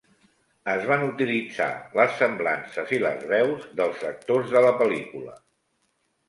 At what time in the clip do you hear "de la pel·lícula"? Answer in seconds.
4.57-5.37